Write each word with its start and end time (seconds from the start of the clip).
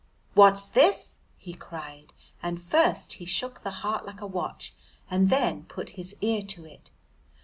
"What's 0.33 0.67
this?" 0.67 1.17
he 1.37 1.53
cried, 1.53 2.11
and 2.41 2.59
first 2.59 3.13
he 3.13 3.25
shook 3.25 3.61
the 3.61 3.69
heart 3.85 4.03
like 4.03 4.19
a 4.19 4.25
watch, 4.25 4.73
and 5.11 5.29
then 5.29 5.65
put 5.65 5.89
his 5.91 6.15
ear 6.21 6.41
to 6.41 6.65
it. 6.65 6.89